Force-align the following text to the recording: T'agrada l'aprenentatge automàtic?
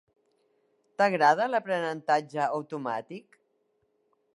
T'agrada 1.01 1.47
l'aprenentatge 1.51 2.49
automàtic? 2.59 3.41